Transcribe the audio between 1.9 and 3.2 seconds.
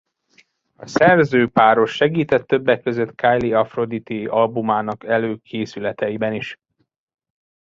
segített többek között